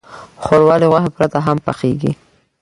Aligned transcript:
ښوروا 0.43 0.75
له 0.81 0.87
غوښې 0.91 1.09
پرته 1.17 1.37
هم 1.45 1.57
پخیږي. 1.65 2.11